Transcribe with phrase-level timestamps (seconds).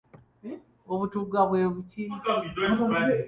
[0.93, 2.03] Obutugga bwe buki?